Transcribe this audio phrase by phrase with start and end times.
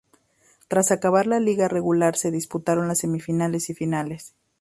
[0.67, 4.17] Tras acabar la liga regular se disputaron las semifinales y la final.